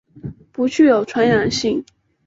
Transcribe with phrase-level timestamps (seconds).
[0.51, 1.85] 不具有传染性。